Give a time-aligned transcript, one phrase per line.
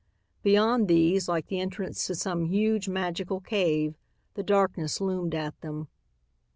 [0.41, 3.93] Beyond these, like the entrance to some huge, magical cave,
[4.33, 5.89] the darkness loomed at them.